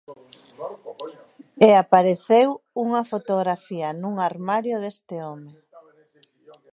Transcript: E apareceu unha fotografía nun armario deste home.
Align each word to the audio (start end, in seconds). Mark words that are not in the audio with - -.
E 1.67 1.69
apareceu 1.83 2.49
unha 2.83 3.01
fotografía 3.11 3.89
nun 4.01 4.15
armario 4.29 4.75
deste 4.83 5.15
home. 5.25 5.51